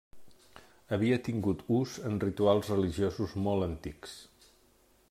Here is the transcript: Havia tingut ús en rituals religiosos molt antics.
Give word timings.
Havia 0.95 1.19
tingut 1.27 1.61
ús 1.81 1.93
en 2.11 2.17
rituals 2.25 2.73
religiosos 2.75 3.39
molt 3.49 3.69
antics. 3.71 4.19